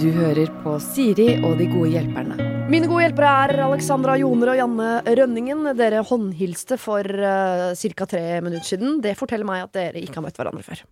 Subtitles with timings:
[0.00, 2.34] Du hører på Siri og de gode hjelperne.
[2.68, 5.68] Mine gode hjelpere er Alexandra Joner og Janne Rønningen.
[5.78, 8.06] Dere håndhilste for uh, ca.
[8.10, 8.98] tre minutter siden.
[9.04, 10.82] Det forteller meg at dere ikke har møtt hverandre før.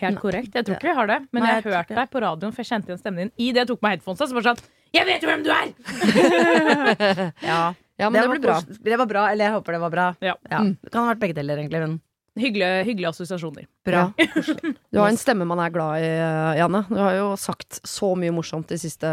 [0.00, 0.56] Helt korrekt.
[0.58, 1.18] Jeg tror ikke vi har det.
[1.30, 3.22] Men Nei, jeg jeg tror har hørt deg på radioen, for jeg kjente igjen stemmen
[3.24, 4.28] din i det jeg tok på meg headphonesa.
[4.28, 4.62] Så bare sånn
[4.94, 5.68] Jeg vet jo hvem du er!
[7.50, 7.60] Ja,
[7.96, 8.64] Ja, men det, var.
[8.66, 10.06] Det var bra, eller jeg håper det var bra.
[10.24, 10.34] Ja.
[10.50, 10.64] Ja.
[10.66, 11.80] Det kan ha vært begge deler, egentlig.
[11.84, 12.00] Men
[12.34, 13.66] Hyggelige, hyggelige assosiasjoner.
[13.86, 14.08] bra.
[14.92, 16.80] Du har en stemme man er glad i, eh, Janne.
[16.88, 19.06] Du har jo sagt så mye morsomt de siste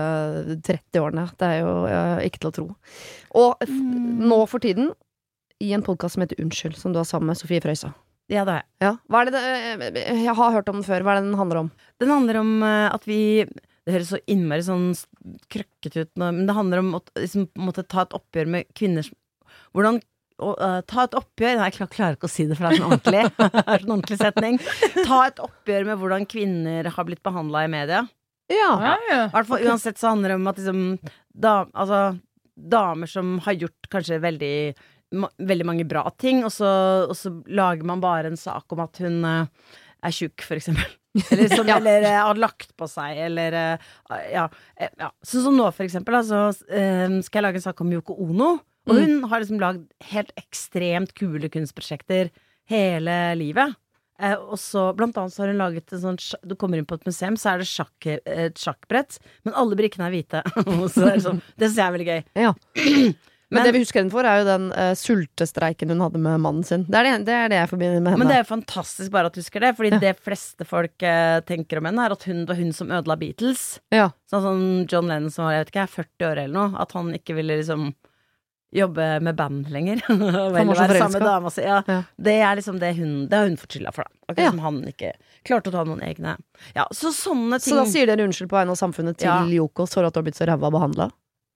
[0.66, 1.28] 30 årene.
[1.38, 2.68] Det er jo eh, ikke til å tro.
[3.38, 4.92] Og f nå for tiden,
[5.62, 7.94] i en podkast som heter Unnskyld, som du har sammen med Sofie Frøysa.
[8.32, 8.70] Ja, det har jeg.
[8.82, 8.92] Ja.
[9.12, 9.42] Hva er det
[9.94, 11.04] det eh, Jeg har hørt om den før.
[11.06, 11.72] Hva er det den handler om?
[12.02, 14.92] Den handler om eh, at vi Det høres så innmari sånn
[15.52, 17.48] krøkkete ut men det handler om å liksom,
[17.82, 19.08] ta et oppgjør med kvinner
[19.74, 19.98] Hvordan
[20.42, 22.82] å, eh, ta et oppgjør Nei, jeg klarer ikke å si det, for det er
[22.82, 23.24] sånn ordentlig.
[23.72, 24.58] Er sånn ordentlig setning.
[25.06, 28.06] Ta et oppgjør med hvordan kvinner har blitt behandla i media.
[28.52, 28.72] Ja.
[28.84, 29.22] Ja, ja.
[29.32, 30.82] Hvert Uansett så handler det om at liksom
[31.32, 32.02] da, altså,
[32.56, 34.56] damer som har gjort kanskje veldig
[35.20, 36.68] ma Veldig mange bra ting, og så,
[37.04, 39.74] og så lager man bare en sak om at hun uh,
[40.08, 40.88] er tjukk, for eksempel.
[41.34, 41.76] Eller, som, Ja.
[41.82, 44.46] eller uh, har lagt på seg, eller uh, ja,
[44.80, 45.10] ja.
[45.28, 46.16] Sånn som nå, for eksempel.
[46.16, 48.54] Da, så eh, skal jeg lage en sak om Yoko Ono.
[48.90, 49.02] Og Mm.
[49.22, 52.32] hun har liksom lagd helt ekstremt kule kunstprosjekter
[52.70, 53.76] hele livet.
[54.22, 56.94] Eh, og så Blant annet så har hun laget en sånn Du kommer inn på
[56.94, 60.44] et museum, så er det sjakk, et sjakkbrett, men alle brikkene er hvite.
[60.94, 62.24] så det sånn, det syns jeg er veldig gøy.
[62.36, 62.54] Ja.
[63.52, 66.40] Men, Men- det vi husker henne for, er jo den uh, sultestreiken hun hadde med
[66.40, 66.86] mannen sin.
[66.88, 68.20] Det er det, det, er det jeg forbinder med henne.
[68.22, 71.82] Men det er fantastisk bare at du husker det, Fordi det fleste folk uh, tenker
[71.82, 73.66] om henne, er at hun var hun som ødela Beatles.
[73.92, 74.06] ja.
[74.32, 76.80] Sånn som John Lennon som var jeg vet ikke, 40 år eller noe.
[76.80, 77.90] At han ikke ville liksom
[78.72, 80.02] jobbe med band lenger.
[80.10, 81.62] Og være samme dama si.
[81.66, 82.02] Ja, Ja.
[82.18, 84.32] Det er liksom det hun Det har hun fått skylda for, da.
[84.32, 84.50] Okay, Ja.
[84.54, 85.12] som han ikke
[85.48, 86.38] klarte å ta noen egne.
[86.76, 89.52] Ja, Så sånne ting Så da sier dere unnskyld på vegne av samfunnet til.
[89.58, 91.10] Yoko for at du har blitt så ræva behandla?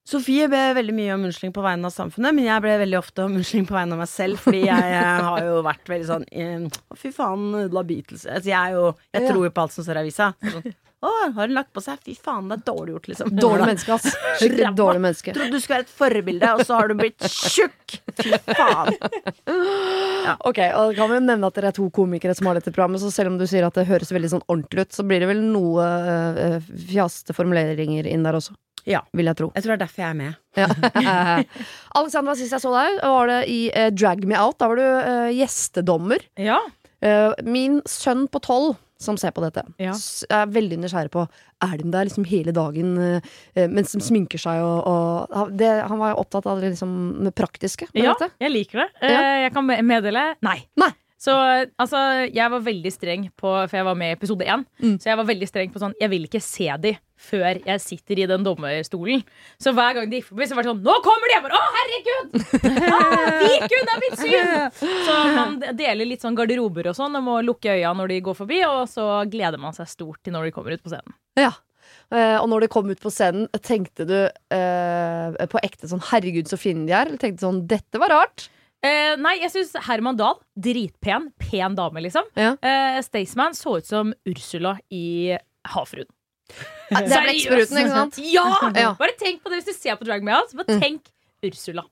[0.05, 3.23] Sofie ble veldig mye om unnskyldning på vegne av samfunnet, men jeg ble veldig ofte
[3.25, 6.25] om unnskyldning på vegne av meg selv, fordi jeg, eh, har jo vært veldig sånn
[6.93, 9.29] Å, fy faen, la Beatles altså, Jeg, er jo, jeg Ja.
[9.31, 10.27] tror jo på alt som står i avisa.
[10.45, 11.97] Sånn, å, har hun lagt på seg?
[12.05, 13.33] Fy faen, det er dårlig gjort, liksom.
[13.37, 14.15] Dårlig menneske, ass.
[14.39, 15.33] Skikkelig dårlig menneske.
[15.35, 17.97] Trodde du skulle være et forbilde, og så har du blitt tjukk!
[18.21, 18.93] Fy faen.
[20.45, 22.73] Ok, og da kan vi jo nevne at dere er to komikere som har dette
[22.73, 25.21] programmet, så selv om du sier at det høres veldig sånn ordentlig ut, så blir
[25.25, 28.53] det vel noe øh, fjaste formuleringer inn der også.
[28.85, 29.01] Ja.
[29.13, 29.51] Vil jeg tro.
[29.55, 30.35] Jeg tror det er derfor jeg er med.
[30.55, 30.67] Ja.
[31.99, 34.57] Alexandra, sist jeg så deg, var det i eh, Drag Me Out.
[34.61, 36.25] Da var du eh, gjestedommer.
[36.41, 36.59] Ja.
[37.05, 39.91] Eh, min sønn på tolv som ser på dette, Ja.
[39.91, 41.25] s- er veldig nysgjerrig på
[41.65, 45.67] Er de der liksom hele dagen eh, mens de sminker seg og, og han- det,
[45.91, 46.93] Han var jo opptatt av det liksom
[47.27, 48.31] det praktiske med ja, dette.
[48.39, 48.87] jeg liker det.
[49.03, 50.61] Eh, Jeg kan me- meddele nei.
[50.79, 50.89] Nei.
[51.19, 51.33] Så
[51.79, 51.99] altså,
[52.31, 54.63] jeg var veldig streng på For jeg var med i episode én.
[54.81, 54.95] Mm.
[55.01, 58.21] Så jeg var veldig streng på sånn Jeg vil ikke se de før jeg sitter
[58.21, 59.23] i den dommerstolen.
[59.61, 61.35] Så hver gang de gikk forbi, så var det sånn Nå kommer de!
[61.35, 62.27] Jeg bare, Å, herregud!
[62.95, 64.89] Ah, Vikund er mitt syn!
[65.05, 68.37] Så man deler litt sånn garderober og sånn og må lukke øya når de går
[68.37, 71.15] forbi, og så gleder man seg stort til når de kommer ut på scenen.
[71.39, 71.53] Ja.
[72.13, 76.49] Eh, og når de kom ut på scenen, tenkte du eh, på ekte sånn 'herregud,
[76.51, 77.09] så fine de er'?
[77.09, 78.49] Eller tenkte sånn 'dette var rart'?
[78.85, 82.27] Eh, nei, jeg syns Herman Dahl, dritpen, pen dame, liksom.
[82.37, 82.53] Ja.
[82.61, 85.33] Eh, Staysman så ut som Ursula i
[85.73, 86.09] Havfruen.
[86.91, 88.21] Det er blekkspruten, ikke sant?
[88.21, 88.45] Ja!
[88.85, 88.93] Ja.
[88.99, 90.53] Bare tenk på det hvis du ser på Drag Me Out.
[90.55, 90.81] Bare Mm.
[90.81, 91.11] tenk
[91.45, 91.83] Ursula.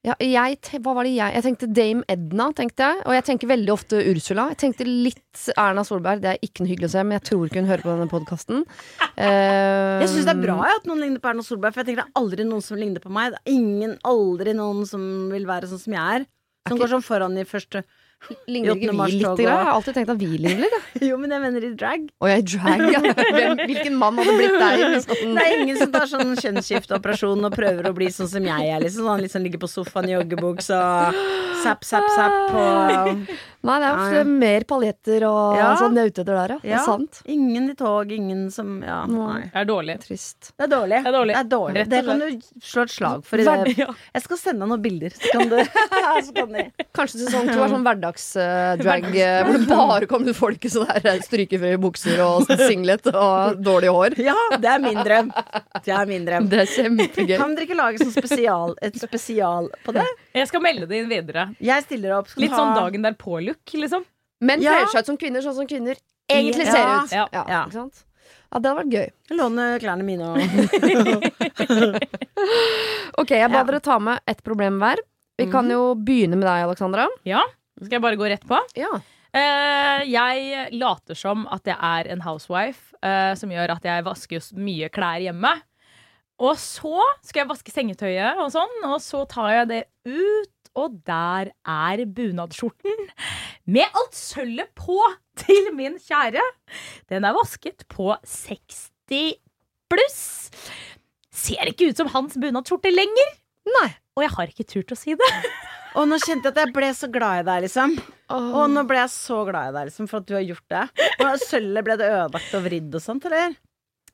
[0.00, 3.02] Ja, jeg, hva var det jeg Jeg tenkte Dame Edna, tenkte jeg.
[3.04, 4.46] Og jeg tenker veldig ofte Ursula.
[4.54, 6.22] Jeg tenkte litt Erna Solberg.
[6.22, 8.08] Det er ikke noe hyggelig å se, men jeg tror ikke hun hører på denne
[8.08, 8.62] podkasten.
[9.20, 12.08] Jeg syns det er bra at noen ligner på Erna Solberg, for jeg tenker det
[12.08, 13.34] er aldri noen som ligner på meg.
[13.34, 15.02] Det er ingen, aldri noen som
[15.34, 16.24] vil være sånn som jeg er.
[16.70, 17.82] Som går sånn foran i første
[18.46, 19.24] Ligner ikke vi litt?
[19.26, 20.88] og- Jeg har alltid tenkt at vi ligner litt.
[21.08, 22.02] Jo, men jeg mener i drag.
[22.20, 23.00] Å ja, i drag, ja.
[23.00, 24.82] Hvem, hvilken mann hadde blitt deg?
[24.94, 25.32] Liksom?
[25.38, 28.82] Det er ingen som tar sånn kjønnsskifteoperasjon og prøver å bli sånn som jeg er.
[28.84, 29.08] Liksom.
[29.08, 31.20] Han liksom ligger på sofaen i joggebukse og
[31.64, 32.54] zapp, zapp, zapp.
[32.54, 33.24] Og,
[33.60, 34.24] Nei, det er ofte ja.
[34.24, 35.66] mer paljetter og Ja.
[35.76, 36.58] sånn nautete der, ja.
[36.62, 37.18] Det er sant.
[37.28, 39.50] ingen i tog, ingen som Ja, nei.
[39.52, 39.98] Det er dårlig.
[40.00, 40.52] Trist.
[40.56, 41.00] Det er dårlig.
[41.04, 41.34] Det er dårlig.
[41.34, 41.76] Det, er dårlig.
[41.76, 43.38] Rett og det kan du slå et slag for.
[43.38, 43.74] I det.
[43.82, 43.88] ja.
[44.16, 45.56] Jeg skal sende deg noen bilder, så kan du
[46.30, 46.72] så kan jeg.
[46.96, 51.76] Kanskje sesong to er sånn hverdagsdrag uh, hvor det bare kommer folk i sånne strykefrie
[51.80, 54.16] bukser og singlet og dårlig hår.
[54.24, 55.30] Ja, det er min drøm.
[55.84, 56.48] Det er min drøm.
[56.50, 57.36] Det er kjempegøy.
[57.40, 60.06] Kan dere ikke lage sånn spesial, et spesial på det?
[60.36, 61.48] Jeg skal melde det inn videre.
[61.60, 62.28] Jeg stiller opp.
[62.32, 63.04] Skal Litt ha- sånn dagen
[63.50, 64.04] derpå-look, liksom.
[64.40, 64.70] Men Ja.
[64.78, 65.96] kler seg ut som kvinner, sånn som kvinner
[66.30, 66.72] egentlig Ja.
[66.72, 67.12] ser ut.
[67.12, 67.26] Ja.
[67.32, 67.64] Ja.
[67.66, 68.04] Ikke sant?
[68.52, 69.10] Ja, det hadde vært gøy.
[69.36, 70.36] Låne klærne mine og
[73.20, 73.64] Ok, jeg ba Ja.
[73.64, 74.96] dere ta med ett problem hver.
[75.38, 77.06] Vi kan jo begynne med deg, Alexandra.
[77.24, 77.42] Ja.
[77.80, 78.58] Skal jeg bare gå rett på?
[78.76, 79.00] Ja.
[79.32, 84.40] Uh, jeg later som at jeg er en housewife, uh, som gjør at jeg vasker
[84.58, 85.62] mye klær hjemme.
[86.40, 91.00] Og så skal jeg vaske sengetøyet og sånn, og så tar jeg det ut, og
[91.06, 93.08] der er bunadsskjorten
[93.70, 94.98] med alt sølvet på
[95.40, 96.42] til min kjære.
[97.10, 98.90] Den er vasket på 60
[99.90, 100.22] pluss.
[101.34, 103.34] Ser ikke ut som hans bunadsskjorte lenger.
[103.80, 103.90] Nei.
[104.18, 105.30] Og jeg har ikke turt å si det.
[105.98, 107.96] Og nå kjente jeg at jeg ble så glad i deg, liksom.
[108.30, 110.84] Og nå ble jeg så glad i deg, liksom, for at du har gjort det.
[111.24, 113.56] Og sølvet ble det ødelagt og vridd og sånt, eller?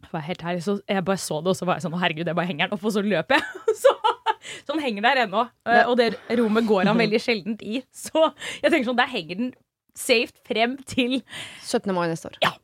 [0.01, 2.01] Jeg var helt ærlig, så jeg bare så det, og så var jeg sånn Å,
[2.01, 3.77] herregud, jeg bare henger den opp, og så løper jeg.
[3.83, 3.93] Så,
[4.67, 5.47] så den henger der ennå.
[5.67, 7.83] Eh, Og det rommet går han veldig sjeldent i.
[7.95, 8.29] Så
[8.63, 9.51] jeg tenker sånn, der henger den
[9.97, 11.21] safe frem til
[11.65, 11.93] 17.
[11.97, 12.57] mai neste år.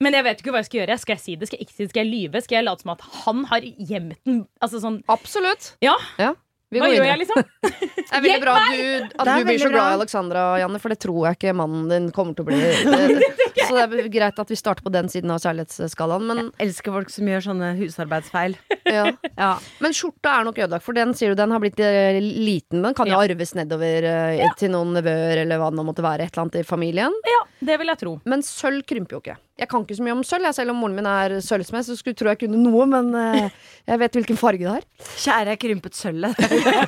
[0.00, 0.94] Men jeg vet ikke hva jeg skal gjøre.
[1.02, 1.46] Skal jeg si det?
[1.50, 1.90] Skal jeg ikke si det?
[1.92, 2.40] Skal jeg lyve?
[2.40, 3.60] Skal jeg late som at han har
[3.90, 4.38] gjemt den?
[4.64, 5.74] Altså sånn Absolutt.
[5.84, 5.96] Ja.
[6.16, 6.30] Vi
[6.70, 7.42] Hva gjør jeg, liksom?
[8.10, 9.98] Det er veldig bra at du, at du blir så glad i bra.
[10.00, 12.58] Alexandra, Janne, for det tror jeg ikke mannen din kommer til å bli.
[13.60, 16.24] Det- Så det er greit at vi starter på den siden av kjærlighetsskalaen.
[16.26, 18.56] Men, Elsker folk som gjør sånne husarbeidsfeil.
[18.96, 19.04] ja.
[19.38, 19.50] Ja.
[19.84, 22.82] men skjorta er nok ødelagt, for den sier du den har blitt eh, liten.
[22.82, 23.22] Den kan jo Ja.
[23.28, 26.26] arves nedover eh, til noen nevøer eller hva det nå måtte være.
[26.26, 27.14] Et eller annet i familien.
[27.30, 27.40] Ja,
[27.70, 28.16] det vil jeg tro.
[28.26, 29.38] Men sølv krymper jo ikke.
[29.60, 31.84] Jeg kan ikke så mye om sølv, jeg, selv om moren min er sølvsmed.
[31.84, 33.48] Så skulle tro jeg kunne noe, men uh,
[33.90, 34.86] jeg vet hvilken farge det har.
[35.20, 36.40] Kjære, jeg krympet sølvet.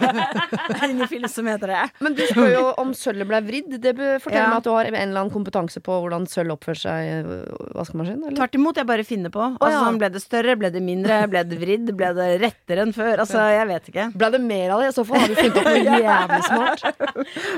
[0.71, 1.83] det er ingen film som heter det.
[2.03, 3.77] Men du spør jo om sølvet ble vridd.
[3.83, 4.49] Det forteller Ja.
[4.49, 7.71] meg at du har en eller annen kompetanse på hvordan sølv oppfører seg i øh,
[7.77, 8.19] vaskemaskin?
[8.25, 8.37] Eller?
[8.41, 9.45] Tvert imot, jeg bare finner på.
[9.53, 9.85] Altså, ja.
[9.87, 13.23] sånn, ble det større, ble det mindre, ble det vridd, ble det rettere enn før?
[13.27, 14.09] Altså, jeg vet ikke.
[14.17, 14.91] Ble det mer av det?
[14.93, 16.87] I så fall har du funnet opp noe jævlig smart.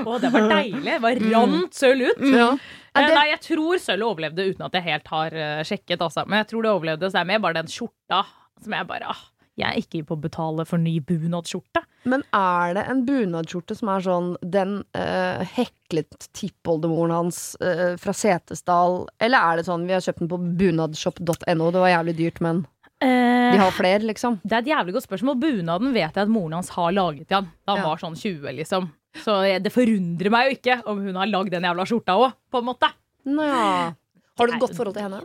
[0.05, 0.83] Å, det var deilig.
[0.91, 2.27] Det var rant sølv ut.
[2.35, 2.49] Ja.
[2.95, 6.01] Eh, det, Nei, jeg tror sølvet overlevde uten at jeg helt har eh, sjekket.
[6.01, 6.25] Altså.
[6.29, 8.25] Men jeg tror det overlevde, så det er mer bare den skjorta
[8.63, 9.23] som jeg bare ah,
[9.59, 11.83] Jeg er ikke på å betale for ny bunadsskjorte.
[12.11, 18.15] men er det en bunadsskjorte som er sånn Den uh, heklet tippoldemoren hans eh, fra
[18.15, 22.41] Setesdal, eller er det sånn vi har kjøpt den på bunadshop.no, det var jævlig dyrt,
[22.47, 22.63] men
[23.05, 24.41] de har flere, liksom?
[24.45, 25.39] Det er et jævlig godt spørsmål.
[25.43, 27.89] Bunaden vet jeg at moren hans har laget til han da han Ja.
[27.89, 28.91] var sånn 20, liksom.
[29.25, 32.59] Så det forundrer meg jo ikke om hun har lagd den jævla skjorta òg, på
[32.63, 32.89] en måte.
[33.27, 33.93] Nå ja.
[34.39, 35.21] Har du et godt forhold til henne?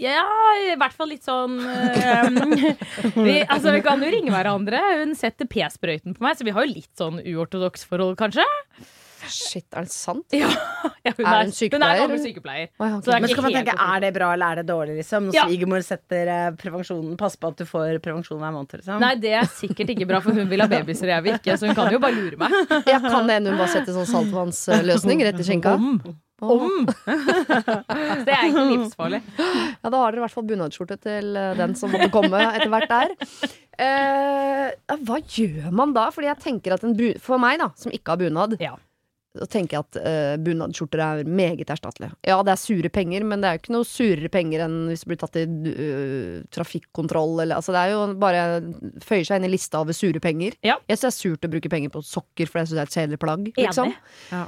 [0.00, 0.22] Ja,
[0.70, 2.36] i hvert fall litt sånn um,
[3.26, 4.78] vi, Altså, vi kan jo ringe hverandre.
[5.00, 8.44] Hun setter p-sprøyten på meg, så vi har jo litt sånn uortodoks forhold, kanskje.
[9.28, 10.24] Shit, er det sant?
[10.32, 10.48] Ja,
[11.06, 12.68] ja, hun, Er er, hun hun er gammel sykepleier.
[12.78, 13.12] Oh, ja, okay.
[13.12, 15.28] Er Men skal man tenke, er det bra eller er det dårlig, liksom?
[15.28, 15.44] Når Ja.
[15.48, 19.00] svigermor setter eh, prevensjonen Pass på at du får prevensjon hver måned, liksom.
[19.02, 21.58] Nei, det er sikkert ikke bra, for hun vil ha babyer, og jeg vil ikke.
[21.60, 22.56] Så hun kan jo bare lure meg.
[22.90, 25.76] Jeg kan det hende hun bare setter sånn saltvannsløsning rett i skinka.
[25.76, 26.00] Om.
[26.40, 26.86] Om.
[28.24, 29.18] Det er ikke livsfarlig.
[29.36, 32.70] Ja, da har dere i hvert fall bunadsskjorte til eh, den som måtte komme etter
[32.72, 33.12] hvert der.
[33.80, 36.06] Eh, hva gjør man da?
[36.14, 38.74] Fordi jeg tenker at en bu For meg, da, som ikke har bunad, Ja.
[39.38, 42.16] Så tenker jeg at uh, bunadsskjorter er meget erstattelige.
[42.26, 45.04] Ja, det er sure penger, men det er jo ikke noe surere penger enn hvis
[45.04, 48.42] du blir tatt i uh, trafikkontroll eller Altså, det er jo bare
[49.04, 50.56] føyer seg inn i lista over sure penger.
[50.66, 50.78] Ja.
[50.88, 52.90] Jeg syns det er surt å bruke penger på sokker, for jeg syns det er
[52.90, 53.50] et kjedelig plagg.
[53.60, 53.92] Liksom.
[54.32, 54.42] Ja.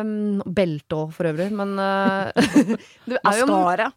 [0.00, 1.50] Um, belte òg, for øvrig.
[1.58, 2.30] Men uh,
[3.10, 3.50] det er jo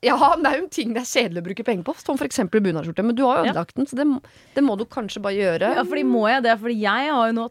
[0.03, 2.19] ja, men det er jo en ting det er kjedelig å bruke penger på, som
[2.19, 3.05] for eksempel bunadsskjorte.
[3.07, 3.63] Men du har jo Ja.
[3.75, 4.07] den, så det,
[4.57, 5.71] det må du kanskje bare gjøre.
[5.79, 6.57] Ja, fordi må jeg det?
[6.59, 7.47] Fordi jeg har jo nå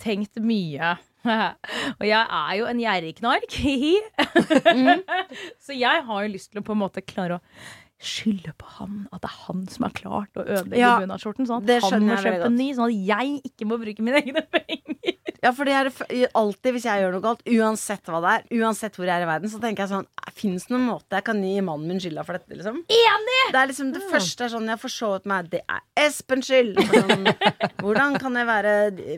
[0.00, 0.96] tenkt mye.
[2.00, 3.56] Og jeg er jo en gjerrigknark.
[3.64, 3.96] hihi.
[5.62, 7.44] Så jeg har jo lyst til å på en måte klare å
[8.02, 8.96] skylde på han.
[9.14, 11.48] At det er han som har klart å ødelegge Ja, bunadsskjorten.
[11.48, 14.42] Sånn at han må kjøpe en ny, sånn at jeg ikke må bruke mine egne
[14.52, 14.75] penger.
[15.46, 15.88] Ja, for det er
[16.34, 19.28] alltid hvis jeg gjør noe galt, uansett hva det er, uansett hvor jeg er i
[19.28, 22.24] verden, så tenker jeg sånn Fins det noen måte jeg kan gi mannen min skylda
[22.26, 22.80] for dette, liksom?
[22.92, 23.36] Enig!
[23.54, 25.46] Det er liksom det første er sånn Jeg forsovet meg.
[25.54, 26.80] Det er Espens skyld!
[26.90, 27.30] Sånn,
[27.82, 28.74] hvordan kan jeg være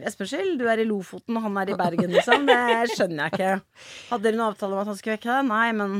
[0.07, 0.61] Espens skyld?
[0.61, 2.47] Du er i Lofoten, og han er i Bergen, liksom.
[2.47, 2.61] Det
[2.93, 3.53] skjønner jeg ikke.
[4.13, 5.49] Hadde dere noen avtale om at han skulle vekke deg?
[5.49, 5.97] Nei, men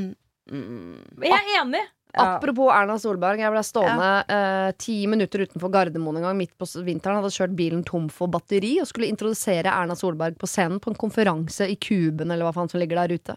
[0.53, 1.83] mm, Jeg er enig.
[2.17, 3.43] Apropos Erna Solberg.
[3.43, 7.21] Jeg ble stående eh, ti minutter utenfor Gardermoen en gang midt på vinteren.
[7.21, 10.99] Hadde kjørt bilen tom for batteri og skulle introdusere Erna Solberg på scenen på en
[10.99, 13.37] konferanse i Kuben eller hva faen som ligger der ute.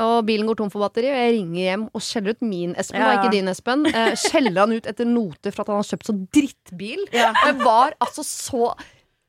[0.00, 3.02] Og bilen går tom for batteri, og jeg ringer hjem og skjeller ut min Espen.
[3.02, 3.10] Ja.
[3.18, 3.84] Ikke din, Espen.
[3.90, 7.02] Eh, skjeller han ut etter noter for at han har kjøpt så drittbil.
[7.12, 7.32] Ja.
[7.46, 8.70] Jeg var altså så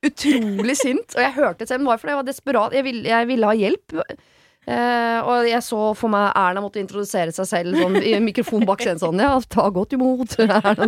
[0.02, 2.78] utrolig sint, og jeg hørte selv, det var fordi jeg var desperat.
[2.78, 3.98] Jeg ville, jeg ville ha hjelp.
[4.62, 8.78] Eh, og jeg så for meg Erna måtte introdusere seg selv sånn, i mikrofon bak
[8.84, 10.36] scenen sånn Ja, ta godt imot.
[10.38, 10.86] Erna.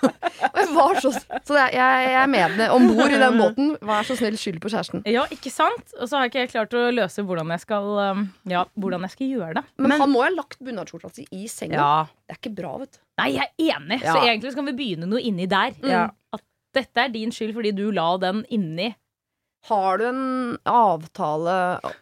[0.56, 3.74] jeg var så Så jeg, jeg er med henne om bord i den båten.
[3.84, 5.04] Vær så snill, skyld på kjæresten.
[5.10, 5.92] Ja, ikke sant?
[5.98, 9.14] Og så har jeg ikke klart å løse hvordan jeg skal, um, ja, hvordan jeg
[9.18, 9.64] skal gjøre det.
[9.76, 11.76] Men, Men- han må jo ha lagt bunadsskjorta si i senga.
[11.76, 11.92] ja.
[12.30, 12.98] Det er ikke bra, vet du.
[13.20, 14.00] Nei, jeg er enig.
[14.00, 15.72] Så egentlig så kan vi begynne noe inni der.
[15.84, 16.06] Ja.
[16.32, 18.94] At dette er din skyld fordi du la den inni
[19.68, 20.22] Har du en
[20.64, 21.56] avtale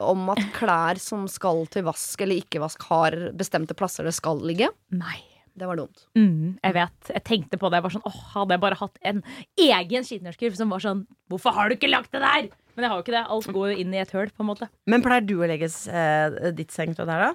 [0.04, 4.38] om at klær som skal til vask eller ikke vask, har bestemte plasser det skal
[4.46, 4.70] ligge?
[4.94, 5.18] Nei.
[5.58, 6.04] Det var dumt.
[6.14, 7.08] Mm, jeg vet.
[7.10, 7.80] Jeg tenkte på det.
[7.80, 9.16] Jeg var sånn, åh, Hadde jeg bare hatt en
[9.58, 11.00] egen skittenørskurv som var sånn
[11.32, 12.46] Hvorfor har du ikke lagt det der?
[12.76, 13.22] Men jeg har jo ikke det.
[13.34, 14.68] Alt går jo inn i et høl, på en måte.
[14.86, 17.32] Men pleier du å legge eh, ditt sengetøy der, da?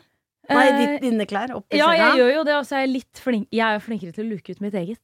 [0.55, 1.99] Nei, Eh, ditt, dine klær oppi Ja, senga?
[2.13, 4.23] jeg gjør jo det, og så er jeg litt flink Jeg er jo flinkere til
[4.25, 5.03] å luke ut mitt eget.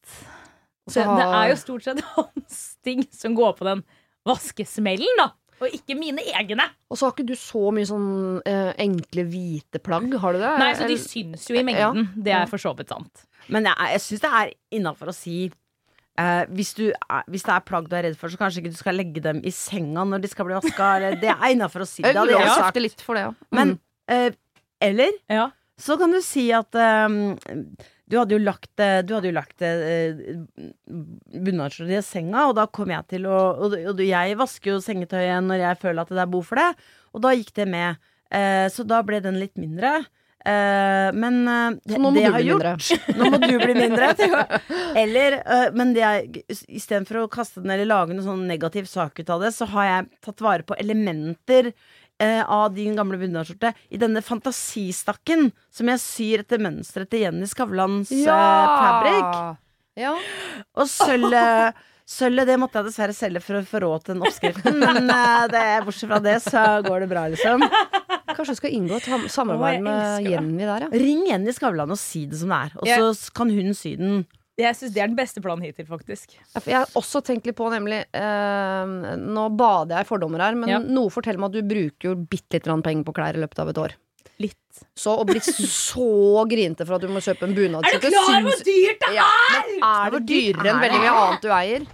[0.87, 3.83] Så Så det er jo stort sett hans ting som går på den
[4.29, 5.31] vaskesmellen, da.
[5.59, 6.63] Og ikke mine egne.
[6.87, 10.51] Og så har ikke du så mye sånn eh, enkle hvite plagg, har du det?
[10.61, 12.05] Nei, så de Eller- syns jo i mengden.
[12.15, 13.25] Det er for så vidt sant.
[13.51, 17.53] Men jeg, jeg syns det er innafor å si eh, hvis, du er, hvis det
[17.57, 20.05] er plagg du er redd for, så kanskje ikke du skal legge dem i senga
[20.07, 20.89] når de skal bli vaska.
[21.19, 22.03] Det er innafor å si.
[22.07, 23.33] Det Jeg hadde jeg sagt litt for det, ja.
[23.51, 23.79] Men Mm.
[24.15, 24.31] eh,
[24.81, 25.49] Eller Ja.
[25.77, 27.09] så kan du si at eh,
[28.09, 30.37] du hadde jo lagt det Du hadde jo lagt det uh,
[30.89, 35.63] i senga, og da kom jeg til å Og, og jeg vasker jo sengetøyet når
[35.63, 36.69] jeg føler at det er behov for det,
[37.13, 38.09] og da gikk det med.
[38.29, 39.99] Eh, så da ble den litt mindre.
[40.45, 43.15] Eh, men eh, det, nå må det du bli gjort, mindre.
[43.19, 44.11] Nå må du bli mindre.
[45.01, 46.43] Eller, eh, men det jeg,
[46.79, 49.89] istedenfor å kaste den eller lage noen sånn negativ sak ut av det, så har
[49.89, 51.73] jeg tatt vare på elementer
[52.21, 57.49] eh, av din gamle bunadsskjorte i denne fantasistakken som jeg syr etter mønsteret til Jenny
[57.49, 59.61] Skavlans eh, fabrikk.
[59.99, 60.15] Ja.
[60.79, 64.79] Og sølvet Sølvet det måtte jeg dessverre selge for å få råd til den oppskriften,
[64.81, 67.61] men eh, det, bortsett fra det så går det bra, liksom.
[68.31, 70.25] Kanskje du skal inngå et samarbeid med.
[70.25, 70.89] Jenny der, ja.
[70.89, 73.93] Ring Jenny Skavlan og si det som det er, og så så kan hun sy
[73.99, 74.23] den.
[74.59, 76.33] Jeg syns det er den beste planen hittil, faktisk.
[76.65, 80.69] Jeg har også tenkt litt på nemlig eh, Nå bader jeg i fordommer her, men
[80.73, 80.79] Ja.
[80.83, 83.61] noe forteller meg at du bruker jo bitte lite grann penger på klær i løpet
[83.63, 83.95] av et år.
[84.39, 84.81] Litt.
[84.95, 89.15] Så å bli så grinete for at du må kjøpe en bunadsskjorte syns- dyrt det
[89.15, 89.29] ja,
[89.79, 91.87] Er det dyrere enn er veldig mye annet du eier?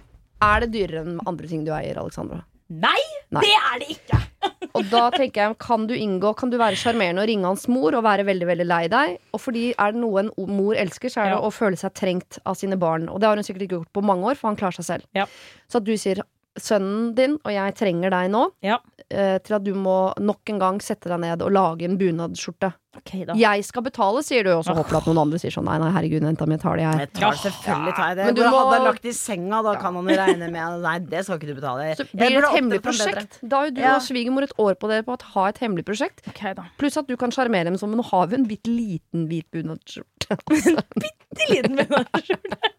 [0.46, 2.42] Er det dyrere enn andre ting du eier, Alexandra?
[2.68, 2.98] Nei,
[3.30, 3.42] Nei.
[3.44, 4.18] det er det ikke!
[4.76, 7.94] Og da tenker jeg, kan du inngå Kan du være sjarmerende og ringe hans mor
[7.96, 9.14] og være veldig veldig lei deg?
[9.32, 11.44] Og fordi er det noe en mor elsker, så er det Ja.
[11.46, 13.08] å føle seg trengt av sine barn.
[13.08, 15.06] Og det har hun sikkert ikke gjort på mange år, for han klarer seg selv.
[15.16, 15.26] Ja.
[15.70, 16.20] Så at du sier
[16.56, 18.78] sønnen din og jeg trenger deg nå, Ja.
[19.10, 22.72] eh, til at du må nok en gang sette deg ned og lage en bunadsskjorte.
[22.96, 23.34] Ok, da.
[23.38, 25.76] Jeg skal betale, sier du, og så håper du at noen andre sier sånn nei,
[25.82, 27.00] nei, herregud, jenta mi tar det, jeg.
[27.04, 28.24] Jeg tar selvfølgelig tar jeg det.
[28.30, 31.38] Men du må- Hadde lagt i senga, da kan han regne med Nei, det skal
[31.38, 31.88] ikke du betale.
[31.96, 33.38] Så blir det et hemmelig prosjekt.
[33.46, 33.94] Da har jo du Ja.
[33.96, 36.22] og svigermor et år på dere på å ha et hemmelig prosjekt.
[36.28, 36.64] Ok, da.
[36.78, 40.38] Pluss at du kan sjarmere dem som nå har vi en bitte liten hvit bunadsskjorte.
[40.96, 42.58] Bitte liten bunadsskjorte.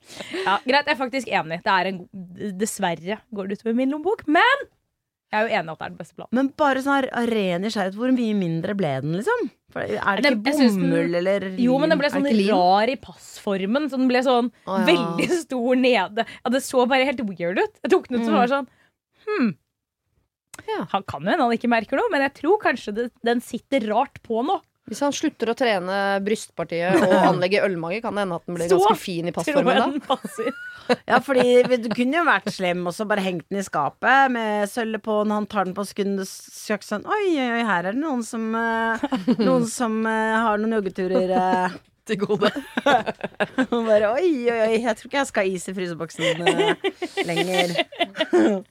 [0.48, 1.58] Ja, greit, jeg er faktisk enig.
[1.66, 1.98] Det er en,
[2.58, 4.62] dessverre går det utover min lommebok, men
[5.34, 6.32] jeg er jo enig at det er den beste planen.
[6.38, 9.50] Men bare sånn her ren nysgjerrighet, hvor mye mindre ble den, liksom?
[9.76, 12.96] For er det ikke den, bomull den- eller Jo, men den ble sånn rar i
[12.96, 13.90] passformen.
[13.92, 14.86] Så den ble sånn oh, ja.
[14.88, 16.26] veldig stor nede.
[16.26, 17.76] Ja, det så bare helt weird ut.
[17.84, 18.28] Jeg tok den ut Mm.
[18.30, 18.68] så var sånn
[19.28, 19.58] Hm.
[20.68, 20.86] Ja.
[20.94, 23.84] Han kan jo hende han ikke merker noe, men jeg tror kanskje det, den sitter
[23.92, 24.62] rart på nå.
[24.88, 28.72] Hvis han slutter å trene brystpartiet og anlegge ølmage, kan det hende at den blir
[28.72, 30.18] ganske fin i passformen da.
[31.04, 34.70] Ja, fordi du kunne jo vært slem og så bare hengt den i skapet med
[34.72, 36.32] sølvet på når han tar den på sekundet.
[36.32, 39.04] Søk sånn Oi, oi, oi, her er det noen som eh,
[39.42, 41.36] Noen som eh, har noen joggeturer.
[41.36, 41.78] eh.»
[42.08, 42.48] Til gode.
[43.76, 46.24] Og bare oi, oi, oi, jeg tror ikke jeg skal ha is i fryseboksen
[47.28, 48.64] lenger.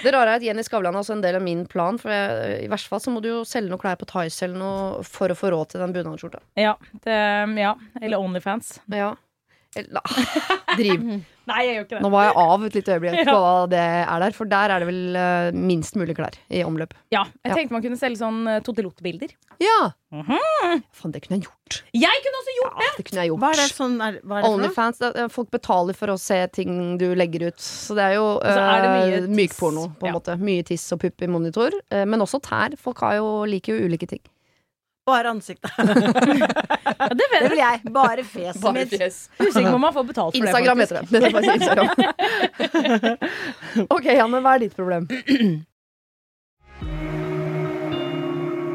[0.00, 1.98] Det rare er at Jenny Skavlan er også en del av min plan.
[2.00, 4.60] For jeg, i verste fall så må du jo selge noe klær på Tice eller
[4.60, 6.40] noe for å få råd til den bunadsskjorta.
[6.60, 7.18] Ja, det,
[7.60, 7.74] ja.
[8.00, 8.78] Eller Onlyfans.
[8.94, 9.12] Ja.
[9.78, 11.02] Eller, ah, driv.
[11.50, 12.00] Nei, jeg gjør ikke det.
[12.04, 14.82] Nå var jeg av et lite øyeblikk på hva det er der, for der er
[14.82, 16.94] det vel uh, minst mulig klær i omløp.
[17.14, 17.56] Ja, jeg Ja.
[17.58, 19.32] tenkte man kunne selge sånn uh, Totelot-bilder.
[19.62, 19.92] Ja!
[20.14, 20.82] Mhm.
[20.96, 21.80] Faen, det kunne jeg gjort.
[21.94, 23.42] Jeg kunne også gjort Ja, det kunne jeg gjort.
[23.44, 24.50] Hva er det sånn er, hva er det?
[24.56, 27.60] Onlyfans, det folk betaler for å se ting du legger ut.
[27.62, 29.30] Så det er jo det eh, tiss.
[29.38, 30.16] mykporno, på en Ja.
[30.18, 30.38] måte.
[30.40, 31.74] Mye tiss og pupp i monitor.
[31.94, 32.74] Uh, men også tær.
[32.80, 34.22] Folk har jo, liker jo ulike ting.
[35.06, 35.70] Bare ansiktet.
[37.00, 37.80] Ja, det Det vil jeg.
[37.94, 38.92] Bare fjeset mitt.
[39.40, 40.84] Usikker på om man får betalt for Instagram det.
[40.84, 41.20] heter det.
[41.20, 41.88] det er Instagram.
[43.96, 45.08] ok, Janne, hva er ditt problem?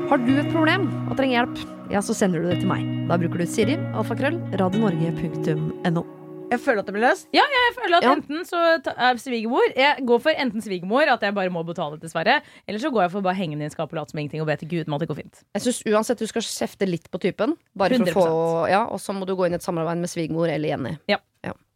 [0.09, 1.57] Har du et problem og trenger hjelp,
[1.93, 2.81] ja, så sender du det til meg.
[3.09, 6.05] Da bruker du Siri, alfakrøll, radionorge.no.
[6.51, 7.27] Jeg føler at det blir løst.
[7.33, 8.13] Ja, Jeg føler at Ja.
[8.15, 8.59] enten så
[8.95, 12.41] er svigermor Jeg går for enten svigermor, at jeg bare må betale, dessverre.
[12.67, 14.47] Eller så går jeg for bare henge den i skapet og late som ingenting og
[14.47, 15.43] be til Gud om at det går fint.
[15.55, 18.99] Jeg synes uansett du skal kjefte litt på typen, bare for å få Ja, og
[18.99, 20.97] så må du gå inn i et samarbeid med svigermor eller Jenny.
[21.07, 21.17] Ja.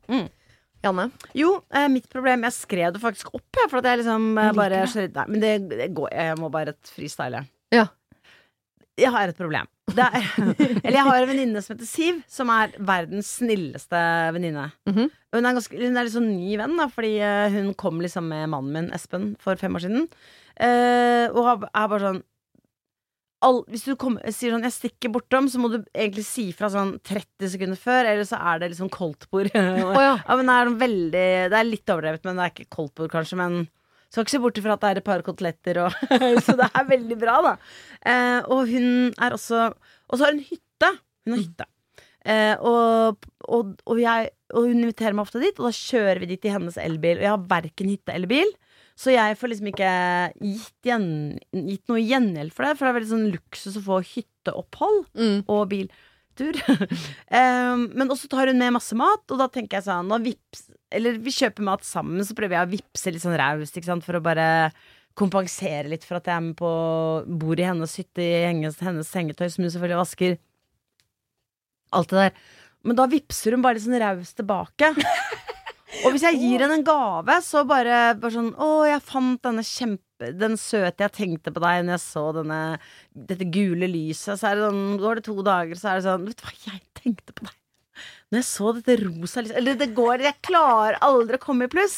[0.10, 0.28] Mm.
[0.84, 1.12] Janne?
[1.36, 4.46] Jo, eh, mitt problem Jeg skrev det faktisk opp, jeg, for at jeg liksom eh,
[4.48, 5.14] Jeg bare det.
[5.14, 7.44] Nei, men det, det går Jeg må bare freestyle.
[7.72, 7.88] Ja.
[8.98, 9.68] Jeg har et problem.
[9.98, 10.18] Er,
[10.84, 14.02] Eller jeg har en venninne som heter Siv, som er verdens snilleste
[14.36, 14.70] venninne.
[14.90, 15.10] Mhm.
[15.34, 18.30] Hun er, ganske, hun er litt sånn ny venn, da, fordi eh, hun kom liksom
[18.32, 20.08] med mannen min, Espen, for fem år siden.
[20.60, 22.24] Uh, og er bare sånn
[23.46, 26.68] all, Hvis du kommer, sier sånn 'jeg stikker bortom', så må du egentlig si fra
[26.68, 29.48] sånn 30 sekunder før, eller så er det liksom koldtbord.
[29.56, 30.20] oh, ja.
[30.20, 33.38] Ja, det er, veldig, det er litt overdrevet, men det er ikke koldtbord, kanskje.
[33.40, 33.70] Men
[34.10, 35.98] skal ikke se bort ifra at det er et par koteletter, og,
[36.46, 37.52] så det er veldig bra, da.
[38.10, 38.88] Eh, og hun
[39.22, 39.68] er også
[40.10, 40.90] Og så har hun hytte.
[41.28, 41.68] Hun har hytte.
[42.30, 46.32] Eh, og, og, og, jeg, og hun inviterer meg ofte dit, og da kjører vi
[46.34, 47.20] dit i hennes elbil.
[47.22, 48.52] Og jeg har verken hytte eller bil,
[49.00, 49.92] så jeg får liksom ikke
[50.42, 51.06] gitt, gjen,
[51.56, 52.74] gitt noe gjengjeld for det.
[52.76, 55.38] For det er veldig sånn luksus å få hytteopphold Mm.
[55.48, 55.62] og
[56.40, 56.62] biltur.
[57.32, 61.20] um, men også tar hun med masse mat, og da tenker jeg sånn vips, Eller
[61.22, 64.72] vi kjøper mat sammen, så prøver jeg å vippse litt sånn raust, for å bare
[65.20, 66.70] kompensere litt for at jeg er med på
[67.42, 70.38] bor i hennes hytte i hennes, hennes sengetøy, som hun selvfølgelig vasker.
[71.92, 72.44] Alt det der.
[72.88, 74.94] Men da vippser hun bare litt sånn raust tilbake.
[76.06, 79.66] Og hvis jeg gir henne en gave, så bare, bare sånn Å, jeg fant denne
[79.66, 82.60] kjempe Den søte jeg tenkte på deg når jeg så denne
[83.16, 84.36] dette gule lyset.
[84.40, 86.56] Så er det sånn, går det to dager, så er det sånn Vet du hva
[86.68, 87.56] jeg tenkte på deg?
[88.32, 91.72] Når jeg så dette rosa lyset Eller det går Jeg klarer aldri å komme i
[91.72, 91.98] pluss.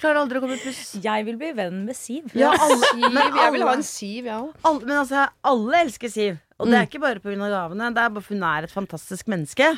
[0.00, 0.94] Klarer aldri å komme i pluss.
[1.04, 2.32] Jeg vil bli venn med Siv.
[2.34, 4.56] Ja, alle, Siv, alle, jeg vil ha en Siv, jeg òg.
[4.66, 6.40] alle, men altså, alle elsker Siv.
[6.58, 6.88] Og det er Mm.
[6.88, 7.48] ikke bare pga.
[7.50, 7.90] gavene.
[7.94, 9.68] Det er bare for hun er et fantastisk menneske.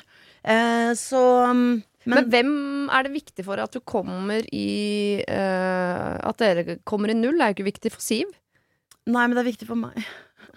[0.45, 1.21] Eh, så
[2.07, 2.51] Men, Men, hvem
[2.95, 7.51] er det viktig for at du kommer i uh, At dere kommer i null, er
[7.51, 8.31] jo ikke viktig for Siv.
[9.07, 9.99] Nei, men det er viktig for meg.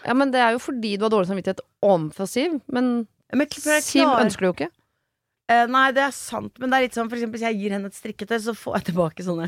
[0.05, 2.59] Ja, men Det er jo fordi du har dårlig samvittighet overfor Siv.
[2.67, 4.69] Men Men Siv ønsker du jo ikke.
[5.49, 7.73] Uh, nei, det er sant, men det er litt sånn for eksempel, Hvis jeg gir
[7.73, 9.47] henne et strikketøy, så får jeg tilbake sånne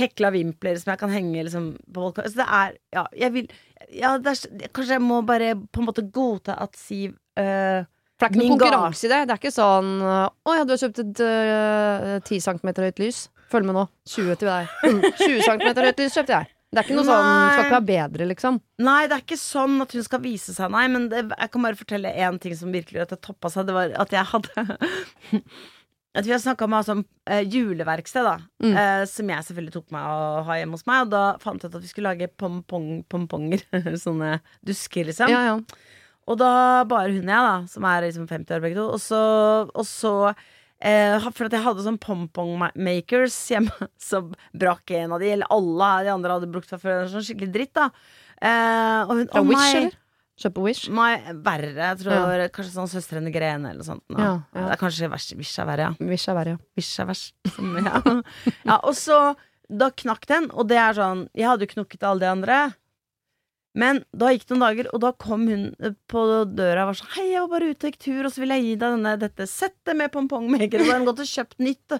[0.00, 2.32] hekla vimpler som jeg kan henge liksom, på balkongen.
[2.32, 3.50] Så det er Ja, jeg vil
[3.92, 7.84] ja, det er, Kanskje jeg må bare på en måte godta at Siv eh,
[8.22, 9.20] For det er ikke noe konkurranse i det.
[9.26, 13.22] Det er ikke sånn Å ja, du har kjøpt et uh, 10 cm høyt lys.
[13.52, 13.86] Følg med nå.
[14.08, 14.74] 20 til deg.
[14.86, 16.52] 20 cm høyt lys kjøpte jeg.
[16.72, 17.48] Det er ikke noe sånn Nei.
[17.52, 18.58] Skal ikke være bedre, liksom.
[18.80, 20.86] Nei, det er ikke sånn at hun skal vise seg, nei.
[20.88, 23.66] Men det, jeg kan bare fortelle én ting som virkelig gjorde at det toppa seg.
[23.68, 24.64] Det var at jeg hadde
[26.12, 28.34] At vi har snakka om å ha sånn eh, juleverksted, da.
[28.60, 28.74] Mm.
[28.76, 31.06] Eh, som jeg selvfølgelig tok meg å ha hjemme hos meg.
[31.06, 33.64] Og da fant jeg ut at vi skulle lage pomponger.
[34.04, 35.32] Sånne dusker, liksom.
[35.32, 35.54] Ja, ja.
[36.30, 36.50] Og da
[36.86, 38.84] bare hun og jeg, da, som er liksom 50 år begge to.
[38.94, 39.22] Og så,
[39.74, 40.12] og så
[40.78, 44.20] eh, For at jeg hadde sånn pompong-makers hjemme, så
[44.54, 45.32] brakk en av de.
[45.34, 47.08] Eller alle de andre hadde brukt fra før.
[47.10, 47.88] Sånn skikkelig dritt, da.
[48.42, 49.98] Eh, og hun, Fra Wish, nei, eller?
[50.42, 50.84] Kjøp Wish.
[50.90, 51.10] nei,
[51.44, 51.72] verre.
[51.76, 54.02] Jeg tror kanskje sånn Søstrene Grene eller noe sånt.
[54.10, 54.18] nå.
[54.22, 54.62] Ja, ja.
[54.64, 56.08] Det er kanskje vers- Wish er verre, ja.
[56.08, 56.62] Wish er verre, ja.
[56.78, 57.34] Wish er verst.
[57.54, 58.00] Som, ja.
[58.64, 59.18] ja, og så
[59.72, 62.56] Da knakk den, og det er sånn Jeg hadde jo knukket alle de andre.
[63.78, 66.98] Men da gikk det noen dager, og da kom hun eh, på døra og var
[66.98, 68.98] sånn Hei, jeg var bare ute og gikk tur, og så vil jeg gi deg
[68.98, 70.82] denne, dette settet med pompongmaker.
[70.82, 71.96] Og så har hun gått og kjøpt nytt.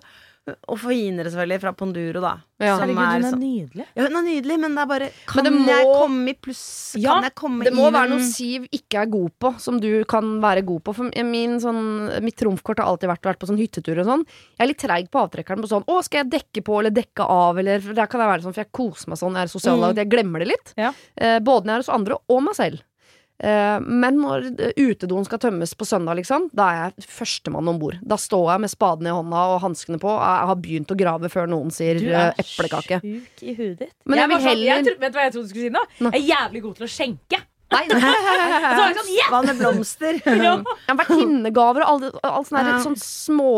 [0.66, 2.33] Og finere, selvfølgelig, fra Ponduro, da.
[2.59, 2.72] Ja.
[2.76, 3.85] Som Herregud, hun er sånn- nydelig.
[3.94, 6.35] ja, hun er nydelig, men det er bare Kan Men det må- jeg komme i
[6.35, 6.94] pluss?
[6.98, 9.78] Ja, kan jeg komme Det må i være noe Siv ikke er god på, som
[9.78, 10.94] du kan være god på.
[10.96, 14.26] For min, sånn, mitt trumfkort har alltid vært å vært på sånn hyttetur og sånn.
[14.59, 17.22] Jeg er litt treig på avtrekkeren på sånn 'Å, skal jeg dekke på eller dekke
[17.28, 19.46] av?' Eller for Der kan jeg være sånn, for jeg koser meg sånn, jeg er
[19.46, 19.94] sosial Mm.
[19.94, 20.74] jeg glemmer det litt.
[20.76, 20.92] Ja.
[21.16, 22.83] Eh, både når jeg er hos andre og meg selv.
[23.42, 24.44] Eh, men når
[24.78, 27.96] utedoen skal tømmes på søndag, liksom, da er jeg førstemann om bord.
[28.07, 30.12] Da står jeg med spaden i hånda og hanskene på.
[30.14, 33.00] Jeg har begynt å grave før noen sier Du eh, er eplekake.
[33.02, 33.94] sjuk i huet ditt.
[34.07, 34.66] Men jeg jeg, heller...
[34.68, 35.83] jeg heller- Vet du hva jeg trodde du skulle si nå?
[36.07, 36.12] Nå.
[36.14, 37.40] Jeg er jævlig god til å skjenke.
[37.72, 37.98] Nei, nei.
[38.05, 38.72] nei.
[38.76, 39.28] var sånn, yeah!
[39.33, 40.18] Hva med blomster?
[40.44, 40.52] Ja.
[40.90, 42.78] Ja, Vertinnegaver og alt sånn, her, Ja.
[42.85, 43.52] sånn små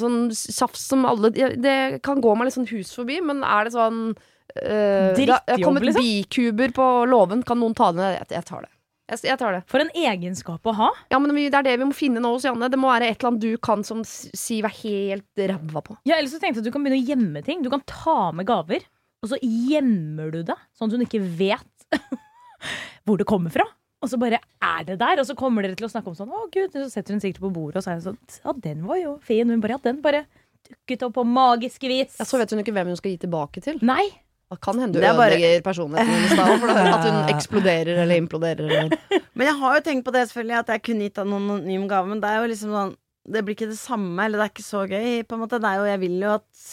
[0.00, 3.74] sånn saft som alle Det kan gå meg litt sånn hus forbi, men er det
[3.76, 6.08] sånn uh, Det har Drittjobb, kommet liksom?
[6.08, 8.16] bikuber på låven, kan noen ta det ned?
[8.22, 8.72] Jeg, jeg tar det.
[9.08, 9.62] Jeg, jeg tar det.
[9.70, 10.90] For en egenskap å ha.
[11.12, 12.68] Ja, men Det er det vi må finne nå hos Janne.
[12.68, 15.96] Det må være et eller annet du kan som Siv er helt ræva på.
[16.08, 17.64] Ja, ellers så tenkte jeg at du kan begynne å gjemme ting.
[17.64, 18.84] Du kan ta med gaver,
[19.24, 21.88] og så gjemmer du det, sånn at hun ikke vet
[23.08, 23.64] hvor det kommer fra.
[23.98, 26.30] Og så bare er det der, og så kommer dere til å snakke om sånn
[26.30, 28.84] Å gud, Så setter hun sikkert på bordet, og så er det sånn Ja, den
[28.86, 29.50] var jo fin.
[29.50, 30.20] Hun bare Ja, den bare
[30.68, 32.14] dukket opp på magisk vis.
[32.20, 33.80] Ja, så vet hun ikke hvem hun skal gi tilbake til.
[33.82, 34.04] Nei.
[34.48, 38.16] Det kan hende du er bare- ødelegger personligheten hennes da, for at hun eksploderer eller
[38.16, 38.64] imploderer.
[38.64, 39.22] Eller.
[39.36, 41.84] Men jeg har jo tenkt på det selvfølgelig At jeg kunne gitt henne en anonym
[41.90, 42.94] gave Men det er jo liksom sånn
[43.28, 45.68] Det blir ikke det samme Eller det er ikke så gøy på en måte Det
[45.68, 46.68] er jo, jeg vil jo at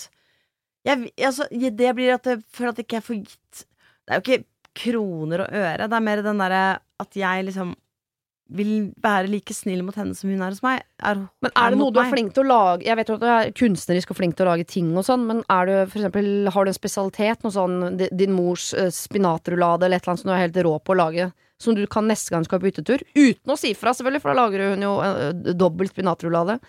[0.86, 4.24] jeg, altså, Det blir at jeg føler at ikke jeg får gitt Det er jo
[4.26, 4.46] ikke
[4.86, 6.56] kroner og øre Det er mer den der
[7.04, 7.76] At jeg liksom
[8.54, 11.80] Vil være like snill mot henne som hun er hos meg er, Men er det
[11.80, 12.14] noe du er meg.
[12.14, 14.52] flink til å lage Jeg vet jo at du er kunstnerisk og flink til å
[14.52, 17.98] lage ting og sånn, men er du for eksempel, har du en spesialitet, noe sånn
[17.98, 21.00] din mors eh, spinatrullade eller et eller annet som du er helt rå på å
[21.00, 23.02] lage, som du kan neste gang du skal på hyttetur.
[23.16, 26.60] Uten å si fra, selvfølgelig, for da lager hun jo uh, dobbel spinatrullade.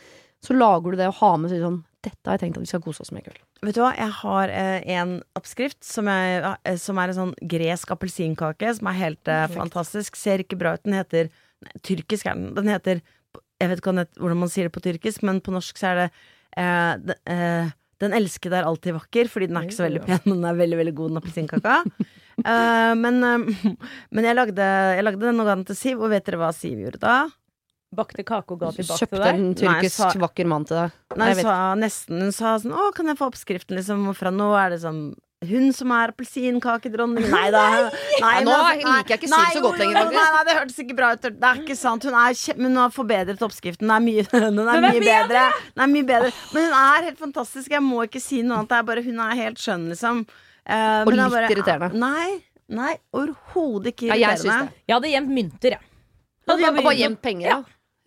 [0.45, 2.83] Så lager du det og har med sånn Dette har jeg tenkt at vi skal
[2.85, 3.41] kose oss med i kveld.
[3.67, 7.33] Vet du hva, jeg har eh, en oppskrift som, jeg, eh, som er en sånn
[7.51, 10.15] gresk appelsinkake, som er helt eh, fantastisk.
[10.21, 10.85] Ser ikke bra ut.
[10.87, 11.33] Den heter
[11.87, 12.53] Tyrkisk er den.
[12.57, 13.03] Den heter
[13.61, 16.07] Jeg vet ikke hvordan man sier det på tyrkisk, men på norsk så er det
[16.61, 17.71] eh, de, eh,
[18.03, 20.59] Den elskede er alltid vakker, fordi den er ikke så veldig pen, men den er
[20.59, 21.77] veldig, veldig god, den appelsinkaka.
[22.45, 23.73] uh, men, uh,
[24.13, 24.67] men jeg lagde,
[24.99, 27.15] jeg lagde den noen ganger til Siv, og vet dere hva Siv gjorde da?
[27.97, 29.39] Bakte kake og ga tilbake til Kjøpte deg.
[29.39, 30.97] en tyrkisk Nei, sa- vakker mann til deg.
[31.17, 34.03] Nei, Jeg hun sa nesten Hun sa sånn Å, kan jeg få oppskriften, liksom?
[34.19, 35.01] Fra nå er det sånn
[35.45, 37.63] hun som er appelsinkakedronning Nei da.
[38.23, 40.09] Nei, Ja, nå altså, liker jeg ikke Siv så godt lenger.
[40.09, 41.21] Nei, nei, det hørtes ikke bra ut.
[41.27, 42.07] Det er ikke sant.
[42.09, 43.85] Hun, er hun har forbedret oppskriften.
[43.87, 45.45] Den er mye, den er mye bedre!
[45.77, 46.33] Den er mye bedre.
[46.55, 47.71] Men hun er helt fantastisk.
[47.77, 48.73] Jeg må ikke si noe annet.
[48.73, 50.25] Det er bare Hun er helt skjønn, liksom.
[50.67, 51.93] Uh, Og litt bare- irriterende.
[52.01, 52.39] Nei.
[52.81, 54.73] Nei, overhodet ikke Ja, jeg irriterende.
[54.73, 54.83] det.
[54.89, 55.93] Jeg hadde gjemt mynter, jeg.
[56.49, 56.73] Ja.
[56.81, 57.59] Bare gjemt penger, ja.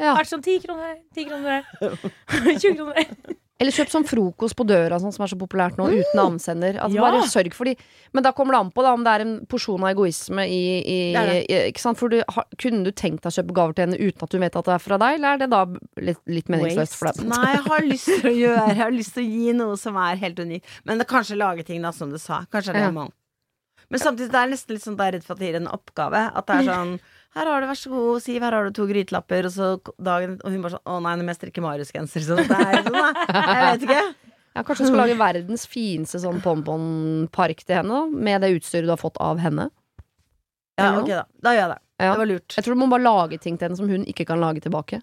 [0.01, 0.15] ja.
[0.17, 2.09] Vært sånn ti kroner her, ti kroner her.
[2.57, 3.38] 20 kroner her.
[3.59, 6.77] Eller kjøp sånn frokost på døra, sånn som er så populært nå, uten avsender.
[6.79, 7.01] Altså, Ja.
[7.03, 7.73] Bare sørg for de
[8.13, 10.61] Men da kommer det an på da, om det er en porsjon av egoisme i,
[10.79, 11.41] i, Det er det.
[11.49, 11.97] i Ikke sant?
[11.99, 14.39] For du, har, kunne du tenkt deg å kjøpe gaver til henne uten at du
[14.39, 15.65] vet at det er fra deg, eller er det da
[15.99, 17.27] litt, litt meningsløst for deg?
[17.27, 19.97] Nei, jeg har lyst til å gjøre Jeg har lyst til å gi noe som
[20.07, 20.65] er helt unikt.
[20.87, 22.45] Men det kanskje lage ting, da, som du sa.
[22.51, 22.91] Kanskje det Ja.
[22.91, 23.09] mange.
[23.11, 23.15] man.
[23.91, 25.55] Men samtidig det er nesten litt sånn at jeg er redd for at det gir
[25.59, 26.19] en oppgave.
[26.37, 26.99] At det er sånn
[27.37, 29.67] Her har du, vær så god, Siv, her har du to grytelapper, og så
[30.01, 32.25] dagen Og hun bare sånn Å nei, nå må jeg strikke Marius-genser.
[32.25, 33.11] Sånn, det er sånn, da.
[33.37, 33.99] Jeg vet ikke.
[34.57, 38.89] Ja, kanskje du skal lage verdens fineste sånn pompon-park til henne, da, med det utstyret
[38.89, 39.69] du har fått av henne.
[40.79, 41.21] Ja, ok, da.
[41.45, 41.79] Da gjør jeg det.
[41.99, 42.09] Ja.
[42.09, 42.55] Det var lurt.
[42.57, 45.01] Jeg tror du må bare lage ting til henne som hun ikke kan lage tilbake.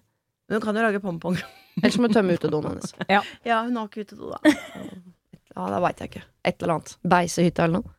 [0.49, 1.37] Men hun kan jo lage pompong.
[1.81, 2.93] Ellers må du tømme utedoen hennes.
[3.45, 4.55] Ja, hun har ikke utedo, da.
[5.57, 6.23] Ja, det veit jeg ikke.
[6.49, 6.95] Et eller annet.
[7.15, 7.93] Beisehytte eller noe.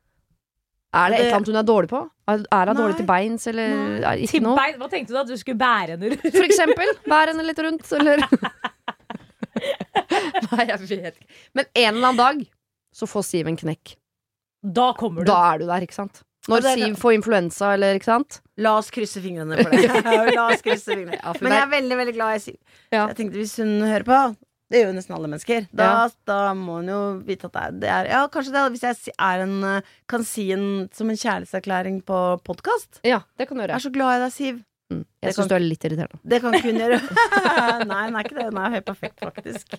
[0.97, 1.99] Er det et eller annet hun er dårlig på?
[2.33, 3.73] Er hun dårlig til beins, eller
[4.09, 4.57] er ikke Til noe?
[4.57, 6.25] bein, Hva tenkte du at du skulle bære henne rundt?
[6.39, 6.93] For eksempel.
[7.09, 8.25] Bære henne litt rundt, eller
[10.49, 11.29] Nei, jeg vet ikke.
[11.59, 12.41] Men en eller annen dag
[12.95, 13.97] så får Siv en knekk.
[14.65, 15.31] Da kommer du.
[15.31, 16.23] Da er du der, ikke sant?
[16.49, 18.39] Når Siv får influensa, eller ikke sant?
[18.59, 19.89] La oss krysse fingrene for det.
[20.39, 21.19] La oss krysse fingrene.
[21.21, 22.57] Ja, for Men jeg er veldig veldig glad i Siv.
[22.95, 23.05] Ja.
[23.11, 24.21] Jeg tenkte Hvis hun hører på
[24.69, 25.67] Det gjør jo nesten alle mennesker.
[25.73, 25.91] Da,
[26.29, 29.15] da må hun jo vite at det er, det er Ja, kanskje det hvis jeg
[29.17, 33.01] er en, eh, kan si en som en kjærlighetserklæring på podkast.
[33.05, 33.73] ja, det kan du gjøre.
[33.73, 34.65] Jeg er så glad i deg, Siv.
[35.19, 36.19] Det Jeg syns du er litt irriterende.
[36.31, 36.99] Det kan kun gjøre.
[37.91, 38.45] Nei, hun er ikke det.
[38.53, 39.75] Hun er helt perfekt, faktisk.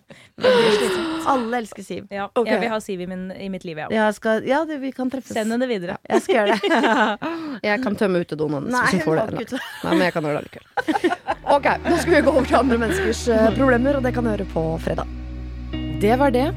[1.31, 2.09] Alle elsker Siv.
[2.11, 2.51] Ja, okay.
[2.51, 4.43] Jeg vil ha Siv i, min, i mitt liv, jeg òg.
[4.49, 5.31] Ja, det, vi kan treffes.
[5.37, 5.95] Send henne videre.
[6.09, 7.31] Jeg skal gjøre det.
[7.69, 9.39] Jeg kan tømme utedoen hennes hvis hun får det.
[9.39, 9.59] Nei.
[9.83, 11.17] Nei, men jeg kan gjøre det likevel.
[11.55, 14.31] Ok, nå skal vi gå over til andre menneskers eh, problemer, og det kan du
[14.31, 15.11] høre på fredag.
[15.99, 16.47] Det var det.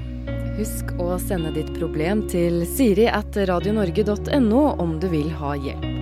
[0.61, 6.02] Husk å sende ditt problem til siri at radionorge.no om du vil ha hjelp.